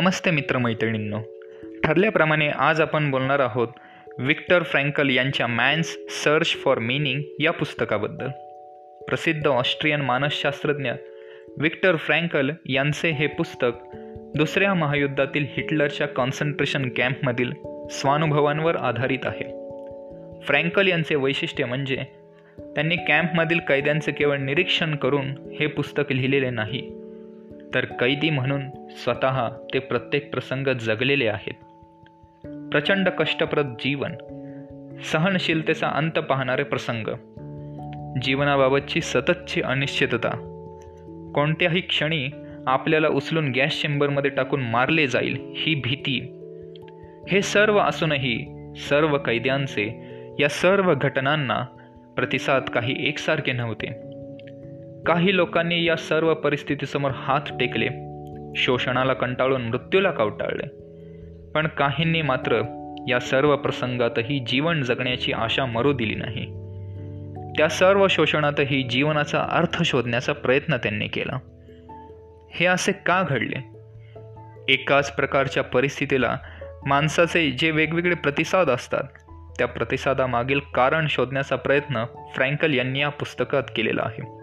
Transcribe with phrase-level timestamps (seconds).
[0.00, 1.18] नमस्ते मित्रमैत्रिणींनो.
[1.84, 3.68] ठरल्याप्रमाणे आज आपण बोलणार आहोत
[4.18, 8.28] विक्टर फ्रँकल यांच्या मॅन्स सर्च फॉर मिनिंग या पुस्तकाबद्दल.
[9.08, 10.90] प्रसिद्ध ऑस्ट्रियन मानसशास्त्रज्ञ
[11.58, 13.70] विक्टर फ्रँकल यांचे हे पुस्तक
[14.36, 17.52] दुसऱ्या महायुद्धातील हिटलरच्या कॉन्सन्ट्रेशन कॅम्पमधील
[17.90, 19.44] स्वानुभवांवर आधारित आहे.
[20.42, 21.96] फ्रँकल यांचे वैशिष्ट्य म्हणजे
[22.74, 26.99] त्यांनी कॅम्पमधील कैद्यांचे केवळ निरीक्षण करून हे पुस्तक लिहिलेले नाही.
[27.74, 28.60] तर कैदी म्हणून
[28.90, 31.54] स्वतः ते प्रत्येक प्रसंग जगलेले आहेत.
[32.72, 34.12] प्रचंड कष्टप्रद जीवन
[35.04, 37.06] सहनशीलतेचा अंत पाहणारे प्रसंग
[38.22, 40.30] जीवनाबाबतची सततची अनिश्चितता.
[41.34, 42.28] कोणत्याही क्षणी
[42.66, 46.36] आपल्याला उचलून गॅस चेंबरमध्ये टाकून मारले जाईल ही भीती.
[47.28, 51.64] हे सर्व असूनही सर्व कैद्यांचे या सर्व घटनांना
[52.16, 54.09] प्रतिसाद काही एकसारखे नव्हते.
[55.06, 57.88] काही लोकांनी या सर्व परिस्थितीसमोर हात टेकले.
[58.56, 60.66] शोषणाला कंटाळून मृत्यूला कवटाळले.
[61.54, 62.62] पण काहींनी मात्र
[63.08, 66.46] या सर्व प्रसंगातही जीवन जगण्याची आशा मरू दिली नाही.
[67.58, 71.38] त्या सर्व शोषणातही जीवनाचा अर्थ शोधण्याचा प्रयत्न त्यांनी केला.
[72.50, 73.56] हे असे का घडले?
[74.72, 76.36] एकाच प्रकारच्या परिस्थितीला
[76.86, 79.04] माणसाचे जे वेगवेगळे प्रतिसाद असतात
[79.58, 84.39] त्या प्रतिसादामागील कारण शोधण्याचा प्रयत्न फ्रँकल यांनी या पुस्तकात केलेला आहे.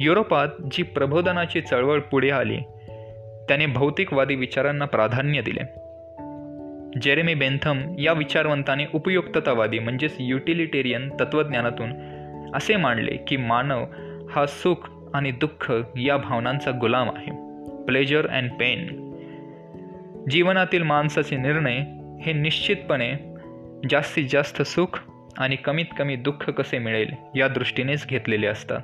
[0.00, 2.56] युरोपात जी प्रबोधनाची चळवळ पुढे आली
[3.48, 5.60] त्याने भौतिकवादी विचारांना प्राधान्य दिले.
[7.02, 11.92] जेरेमी बेंथम या विचारवंताने उपयुक्ततावादी म्हणजेच युटिलिटेरियन तत्त्वज्ञानातून
[12.54, 13.84] असे मांडले की मानव
[14.30, 17.30] हा सुख आणि दुःख या भावनांचा गुलाम आहे.
[17.84, 19.12] प्लेजर अँड पेन
[20.30, 21.78] जीवनातील माणसाचे निर्णय
[22.22, 23.12] हे निश्चितपणे
[23.90, 25.00] जास्तीत जास्त सुख
[25.38, 28.80] आणि कमीत कमी दुःख कसे मिळेल या दृष्टीनेच घेतलेले असतात.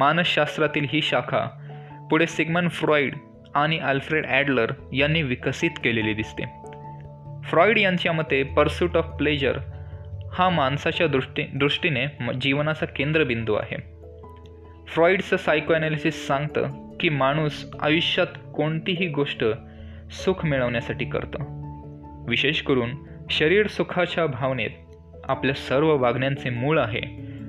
[0.00, 1.46] मानसशास्त्रातील ही शाखा
[2.10, 3.14] पुढे सिग्मन फ्रॉइड
[3.54, 6.44] आणि अल्फ्रेड ॲडलर यांनी विकसित केलेली दिसते.
[7.44, 9.58] फ्रॉइड यांच्या मते पर्सूट ऑफ प्लेजर
[10.32, 12.06] हा माणसाच्या दृष्टी दृष्टीने
[12.40, 13.76] जीवनाचा केंद्रबिंदू आहे.
[14.88, 19.44] फ्रॉइडचं सायकोॲनालिसिस सांगतं की माणूस आयुष्यात कोणतीही गोष्ट
[20.10, 21.38] सुख मिळवण्यासाठी करतं.
[22.28, 22.90] विशेष करून
[23.30, 24.70] शरीर सुखाच्या भावनेत
[25.24, 27.02] आपल्या सर्व वागण्यांचे मूळ आहे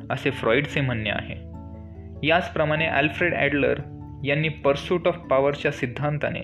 [0.09, 1.50] असे फ्रॉइडचे म्हणणे आहे.
[2.23, 3.79] याचप्रमाणे अल्फ्रेड ॲडलर
[4.25, 6.41] यांनी पर्सूट ऑफ पॉवरच्या सिद्धांताने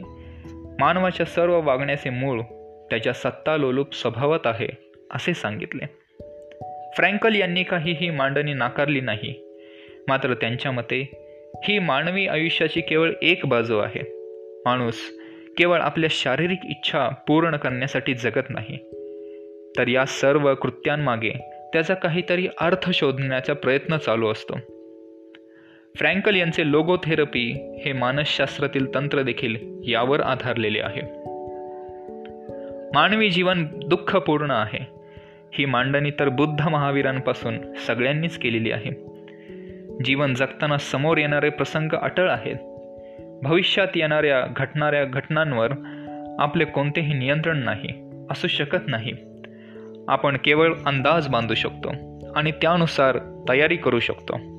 [0.80, 2.42] मानवाच्या सर्व वागण्याचे मूळ
[2.90, 4.68] त्याच्या सत्तालोलूप स्वभावात आहे
[5.12, 5.86] असे सांगितले.
[6.96, 9.60] फ्रँकल यांनी काही ही मांडणी नाकारली नाही
[10.08, 11.24] मात्र त्यांच्या मते
[11.64, 14.02] ही मानवी आयुष्याची केवळ एक बाजू आहे.
[14.66, 14.96] माणूस
[15.58, 18.78] केवळ आपल्या शारीरिक इच्छा पूर्ण करण्यासाठी जगत नाही.
[19.78, 21.32] तर या सर्व कृत्यांमागे
[21.74, 24.58] त्याचा काहीतरी अर्थ शोधण्याचा प्रयत्न चालू असतो.
[25.98, 29.56] फ्रँकल यांचे लोगोथेरपी हे मानसशास्त्रातील तंत्र देखील
[29.88, 31.02] यावर आधारलेले आहे.
[32.94, 34.86] मानवी जीवन दुःखपूर्ण आहे.
[35.54, 38.92] ही मांडणी तर बुद्ध महावीरांपासून सगळ्यांनीच केलेली आहे.
[40.04, 42.56] जीवन जगताना समोर येणारे प्रसंग अटळ आहेत.
[43.44, 45.72] भविष्यात येणाऱ्या घटणाऱ्या घटनांवर
[46.40, 49.14] आपले कोणतेही नियंत्रण नाही असू शकत नाही.
[50.08, 51.92] आपण केवळ अंदाज बांधू शकतो
[52.36, 54.57] आणि त्यानुसार तयारी करू शकतो.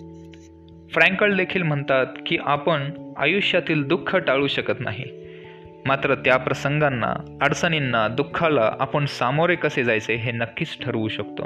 [0.93, 5.04] फ्रँकल देखील म्हणतात की आपण आयुष्यातील दुःख टाळू शकत नाही.
[5.87, 11.44] मात्र त्या प्रसंगांना अडचणींना दुःखाला आपण सामोरे कसे जायचे हे नक्कीच ठरवू शकतो.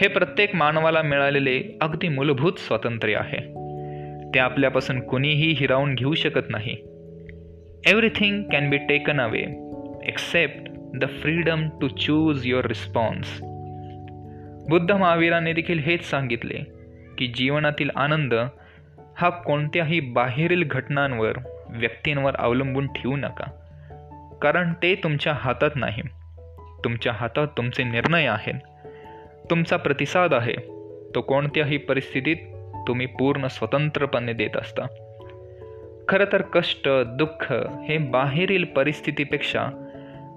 [0.00, 3.38] हे प्रत्येक मानवाला मिळालेले अगदी मूलभूत स्वातंत्र्य आहे.
[4.34, 6.76] ते आपल्यापासून कुणीही हिरावून घेऊ शकत नाही.
[7.86, 9.44] Everything can be taken away
[10.08, 13.40] except the freedom to choose your response
[14.68, 16.81] Buddha महावीराने देखील हेच सांगितले
[17.18, 18.34] की जीवनातील आनंद
[19.16, 21.32] हा कोणत्याही बाहेरील घटनांवर
[21.68, 23.44] व्यक्तींवर अवलंबून ठेवू नका.
[24.42, 26.02] कारण ते तुमच्या हातात नाही.
[26.84, 28.54] तुमच्या हातात तुमचे निर्णय आहेत.
[29.50, 30.54] तुमचा प्रतिसाद आहे.
[31.14, 32.36] तो कोणत्याही परिस्थितीत
[32.88, 34.86] तुम्ही पूर्ण स्वतंत्रपणे देत असता.
[36.08, 37.52] खरं तर कष्ट दुःख
[37.88, 39.88] हे बाहेरील परिस्थितीपेक्षा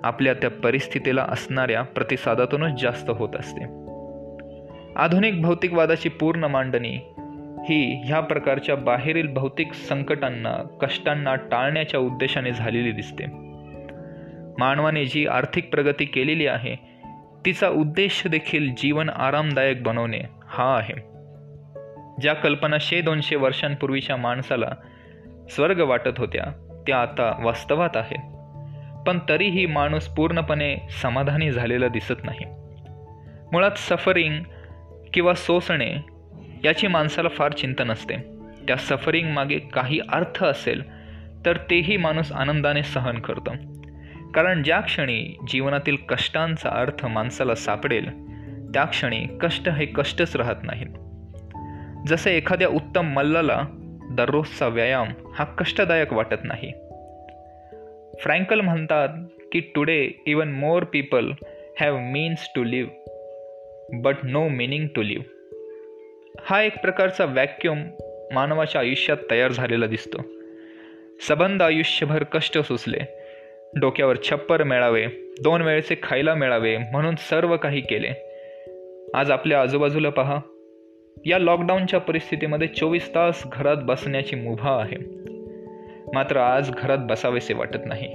[0.03, 3.84] आपल्या त्या परिस्थितीला असणाऱ्या प्रतिसादातूनच जास्त होत असते.
[4.95, 6.99] आधुनिक भौतिकवादाची पूर्ण मांडणी.
[7.69, 13.25] ही ह्या प्रकारच्या बाहेरील भौतिक संकटांना कष्टांना टाळण्याच्या उद्देशाने झालेली दिसते.
[14.59, 16.75] मानवाने जी आर्थिक प्रगती केलेली आहे
[17.45, 20.93] तिचा उद्देश देखील जीवन आरामदायक बनवणे हा आहे.
[22.21, 24.71] ज्या कल्पना शे दोनशे वर्षांपूर्वीच्या माणसाला
[25.49, 26.43] स्वर्ग वाटत होत्या
[26.87, 28.19] त्या आता वास्तवात आहेत
[29.07, 32.45] पण तरीही माणूस पूर्णपणे समाधानी झालेला दिसत नाही.
[33.51, 34.43] मुळात सफरिंग
[35.15, 35.95] किंवा सोसणे
[36.63, 38.15] याची माणसाला फार चिंता नसते.
[38.67, 40.81] त्या सफरिंग मागे काही अर्थ असेल
[41.45, 43.51] तर तेही माणूस आनंदाने सहन करतो.
[44.31, 48.09] कारण ज्या क्षणी जीवनातील कष्टांचा अर्थ माणसाला सापडेल
[48.73, 50.87] त्या क्षणी कष्ट हे कष्टच राहत नाहीत.
[52.07, 53.63] जसे एखाद्या उत्तम मल्लाला
[54.11, 56.71] दररोजचा व्यायाम हा कष्टदायक वाटत नाही.
[58.21, 59.09] फ्रँकल म्हणतात
[59.51, 61.31] की today even more people
[61.79, 63.04] have means to live
[63.93, 65.23] but no meaning to live
[66.39, 67.83] हा एक प्रकारचा वॅक्युम
[68.31, 70.17] मानवाच्या आयुष्यात तयार झालेला दिसतो.
[71.27, 72.97] सबंध आयुष्यभर कष्ट सुचले.
[73.79, 75.05] डोक्यावर छप्पर मिळावे
[75.43, 78.09] दोन वेळेचे खायला मिळावे म्हणून सर्व काही केले.
[79.13, 80.39] आज आपल्या आजूबाजूला पहा.
[81.25, 84.97] या लॉकडाऊनच्या परिस्थितीमध्ये चोवीस तास घरात बसण्याची मुभा आहे.
[86.13, 88.07] मात्र आज घरात बसावेसे वाटत नाही.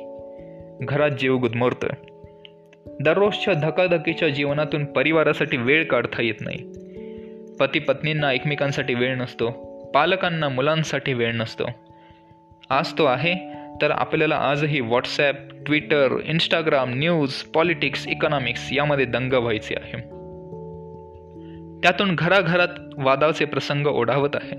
[0.83, 2.10] घरात जीव गुदमरतोय
[2.87, 6.59] दररोजच्या धकाधकीच्या जीवनातून परिवारासाठी वेळ काढता येत नाही.
[7.61, 9.51] पती पत्नींना एकमेकांसाठी वेळ नसतो.
[9.95, 11.65] पालकांना मुलांसाठी वेळ नसतो.
[12.71, 13.35] आज तो आहे
[13.83, 15.35] तर आपल्याला आजही WhatsApp
[15.67, 19.97] Twitter Instagram news politics economics यामध्ये दंग व्हायचे आहे.
[21.81, 24.57] त्यातून घराघरात वादाचे प्रसंग ओढावत आहे.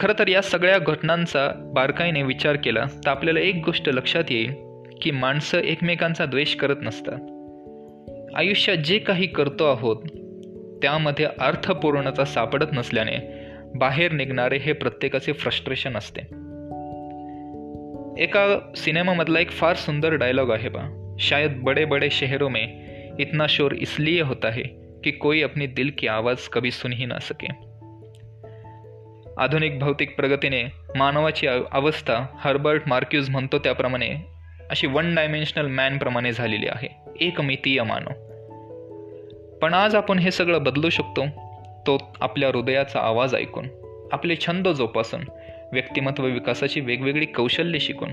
[0.00, 4.69] खरं तर या सगळ्या घटनांचा बारकाईने विचार केला तर आपल्याला एक गोष्ट लक्षात येईल.
[5.02, 7.18] की माणसं एकमेकांचा द्वेष करत नसतात.
[8.36, 9.96] आयुष्यात जे काही करतो आहोत
[10.82, 13.40] त्यामध्ये अर्थपूर्णता सापडत नसल्याने
[13.74, 16.20] बाहेर निघणारे हे प्रत्येकाचे फ्रस्ट्रेशन असते.
[18.22, 21.14] एका सिनेमामधला एक फार सुंदर डायलॉग आहे बा.
[21.18, 22.68] शायद बड़े बड़े शहरों में
[23.18, 24.62] इतना शोर इसलिए होता है
[25.04, 27.46] कि कोई अपनी दिल की आवाज़ कभी सुन ही ना सके.
[29.38, 30.64] आधुनिक भौतिक प्रगतीने
[30.96, 34.39] मानवाची अवस्था हर्बर्ट मार्क्यूज म्हणतो त्याप्रमाणे
[34.70, 36.88] अशी वन डायमेन्शनल मॅनप्रमाणे झालेली आहे.
[37.20, 38.10] एकमितीय मानव.
[39.58, 41.26] पण आज आपण हे सगळं बदलू शकतो
[41.86, 43.68] तो आपल्या हृदयाचा आवाज ऐकून
[44.12, 45.20] आपले छंद जोपासून
[45.72, 48.12] व्यक्तिमत्व विकासाची वेगवेगळी कौशल्य शिकून.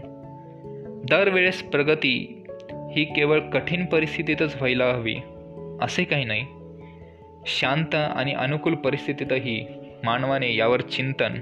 [1.10, 5.16] दरवेळेस प्रगती ही केवळ कठीण परिस्थितीतच व्हायला हवी
[5.82, 6.46] असे काही नाही.
[7.46, 9.66] शांत आणि अनुकूल परिस्थितीतही
[10.04, 11.34] मानवाने यावर चिंतन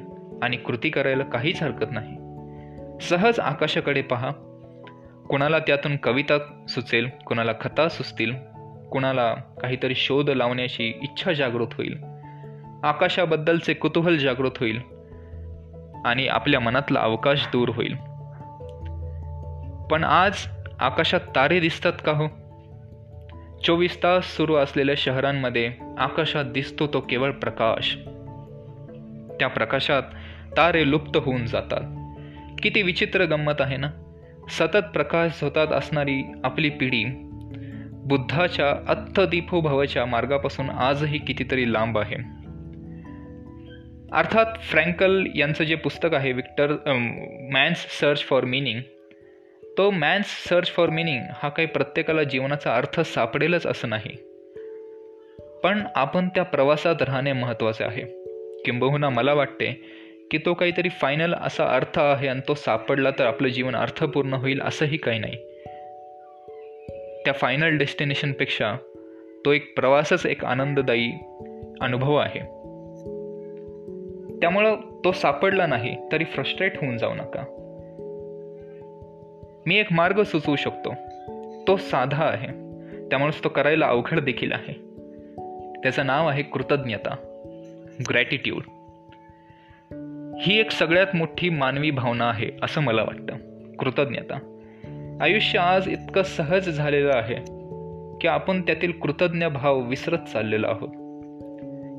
[0.41, 2.15] आणि कृती करायला काहीच हरकत नाही.
[3.01, 4.31] सहज आकाशाकडे पहा
[5.29, 6.37] कुणाला त्यातून कविता
[6.69, 8.33] सुचेल कुणाला कथा सुचतील
[8.91, 11.97] कुणाला काहीतरी शोध लावण्याची इच्छा जागृत होईल
[12.83, 14.81] आकाशाबद्दलचे कुतूहल जागृत होईल
[16.05, 17.95] आणि आपल्या मनातला अवकाश दूर होईल.
[19.87, 20.33] पण आज
[20.79, 22.27] आकाशात तारे दिसतात का हो?
[23.63, 27.95] चोवीस तास सुरू असलेल्या शहरांमध्ये आकाशात दिसतो तो केवळ प्रकाश.
[29.39, 30.03] त्या प्रकाशात
[30.57, 31.81] तारे लुप्त होऊन जातात.
[32.63, 33.87] किती विचित्र गंमत आहे ना?
[34.49, 37.03] सतत प्रकाश होतात असणारी आपली पिढी
[37.91, 42.15] बुद्धाच्या अत्थदीपोभवाच्या मार्गापासून आजही कितीतरी लांब आहे.
[44.13, 46.75] अर्थात फ्रँकल यांचं जे पुस्तक आहे Viktor
[47.53, 48.79] man's search for meaning
[49.77, 54.17] तो मॅन्स सर्च फॉर मिनिंग हा काही प्रत्येकाला जीवनाचा अर्थ सापडेलच असं नाही.
[55.63, 58.25] पण आपण त्या प्रवासात राहणे महत्त्वाचे आहे.
[58.65, 59.83] किंबहुना मला वाटते
[60.31, 64.61] की तो काहीतरी फायनल असा अर्थ आहे आणि तो सापडला तर आपलं जीवन अर्थपूर्ण होईल
[64.61, 65.35] असंही काही नाही.
[67.25, 68.75] त्या फायनल डेस्टिनेशनपेक्षा
[69.45, 71.11] तो एक प्रवासच एक आनंददायी
[71.81, 72.39] अनुभव आहे.
[74.39, 77.43] त्यामुळं तो सापडला नाही तरी फ्रस्ट्रेट होऊन जाऊ नका.
[79.65, 80.93] मी एक मार्ग सुचवू शकतो.
[81.67, 82.47] तो साधा आहे.
[83.09, 84.73] त्यामुळेच तो करायला अवघड देखील आहे.
[85.83, 87.15] त्याचं नाव आहे कृतज्ञता
[88.09, 88.61] ग्रॅटिट्यूड
[90.45, 93.35] ही एक सगळ्यात मोठी मानवी भावना आहे असं मला वाटतं.
[93.79, 94.61] कृतज्ञता.
[95.21, 97.35] आयुष्य आज इतकं सहज झालेलं आहे
[98.21, 100.89] की आपण त्यातील कृतज्ञ भाव विसरत चाललेलो आहोत.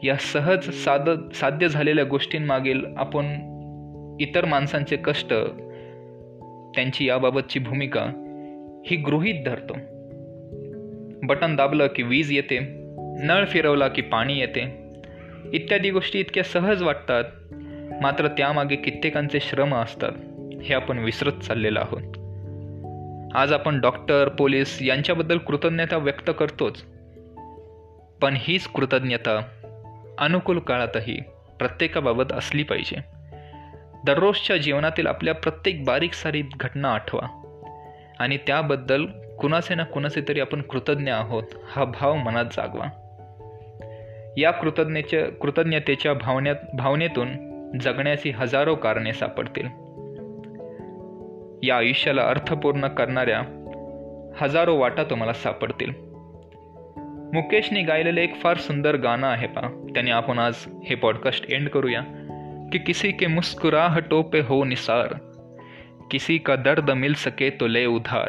[0.05, 3.25] या सहज साध साध्य झालेल्या गोष्टींमागील आपण
[4.21, 5.35] इतर माणसांचे कष्ट
[6.75, 8.03] त्यांची याबाबतची भूमिका
[8.87, 9.75] ही गृहीत धरतो.
[11.23, 12.59] बटन दाबलं की वीज येते
[13.25, 14.93] नळ फिरवला की पाणी येते
[15.53, 17.25] इत्यादी गोष्टी इतक्या सहज वाटतात
[18.03, 20.13] मात्र त्यामागे कित्येकांचे श्रम असतात
[20.63, 22.19] हे आपण विसरत चाललेलो आहोत.
[23.35, 26.83] आज आपण डॉक्टर पोलीस यांच्याबद्दल कृतज्ञता व्यक्त करतोच.
[28.21, 29.41] पण हीच कृतज्ञता
[30.19, 31.21] अनुकूल काळातही
[31.59, 32.97] प्रत्येकाबाबत असली पाहिजे.
[34.07, 37.43] दररोजच्या जीवनातील आपल्या प्रत्येक बारीक सारीक घटना आठवा.
[38.19, 39.07] आणि त्याबद्दल
[39.41, 42.87] कुणाचे ना कुणाचे तरी आपण कृतज्ञ आहोत हा भाव मनात जागवा.
[44.37, 49.67] या कृतज्ञतेच्या कृतज्ञतेच्या भावन्यात भावनेतून जगण्याची हजारो कारणे सापडतील.
[51.69, 53.43] या आयुष्याला अर्थपूर्ण करणाऱ्या
[54.41, 55.93] हजारो वाटा तुम्हाला सापडतील.
[57.35, 60.55] मुकेशने गायलेलं एक फार सुंदर गाणं आहे पा त्याने आपण आज
[60.85, 62.03] हे पॉडकास्ट एंड करूया.
[62.73, 65.15] कि किसी के मुस्कुराहटों पे हो निसार.
[66.11, 68.29] किसी का दर्द मिल सके तो ले उधार.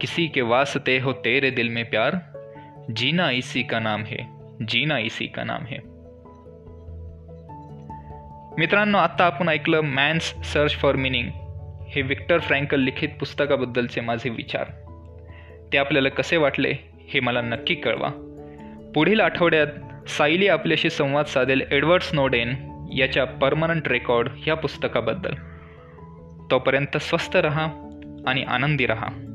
[0.00, 2.16] किसी के वास्ते हो तेरे दिल में प्यार.
[2.96, 4.18] जीना इसी का नाम है.
[4.68, 5.95] जीना इसी का नाम है।
[8.58, 11.30] मित्रांनो आत्ता आपण ऐकलं मॅन्स सर्च फॉर मिनिंग
[11.88, 14.64] हे विक्टर फ्रँकल लिखित पुस्तकाबद्दलचे माझे विचार.
[15.72, 16.72] ते आपल्याला कसे वाटले
[17.08, 18.08] हे मला नक्की कळवा.
[18.94, 19.66] पुढील आठवड्यात
[20.08, 22.54] सायली आपल्याशी संवाद साधेल एडवर्ड स्नोडेन
[22.96, 25.32] याच्या परमनंट रेकॉर्ड या पुस्तकाबद्दल.
[26.50, 27.64] तोपर्यंत स्वस्त रहा
[28.26, 29.25] आणि आनंदी रहा.